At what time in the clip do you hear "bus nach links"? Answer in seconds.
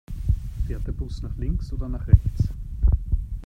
0.93-1.71